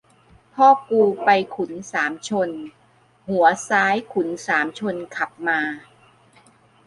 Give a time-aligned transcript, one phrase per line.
[0.55, 2.49] พ่อกูไปขุนสามชน
[3.27, 5.59] หัวซ้ายขุนสามชนขับมา